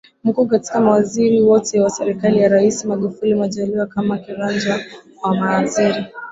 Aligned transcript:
Mkuu 0.23 0.45
Katika 0.45 0.79
mawaziri 0.81 1.41
wote 1.41 1.81
wa 1.81 1.89
serikali 1.89 2.39
ya 2.39 2.49
Rais 2.49 2.85
Magufuli 2.85 3.35
Majaliwa 3.35 3.85
kama 3.85 4.17
kiranja 4.17 4.85
wa 5.23 5.35
mawaziri 5.35 6.05